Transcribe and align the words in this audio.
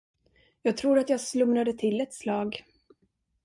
Jag 0.61 0.77
tror 0.77 0.99
att 0.99 1.09
jag 1.09 1.21
slumrade 1.21 1.73
till 1.73 2.01
ett 2.01 2.13
slag. 2.13 2.63